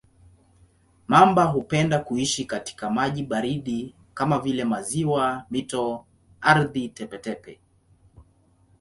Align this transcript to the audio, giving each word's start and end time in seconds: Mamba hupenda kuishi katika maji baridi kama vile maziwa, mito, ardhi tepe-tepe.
Mamba 1.07 1.43
hupenda 1.43 1.99
kuishi 1.99 2.45
katika 2.45 2.89
maji 2.89 3.23
baridi 3.23 3.95
kama 4.13 4.39
vile 4.39 4.63
maziwa, 4.65 5.45
mito, 5.51 6.05
ardhi 6.41 6.89
tepe-tepe. 6.89 7.59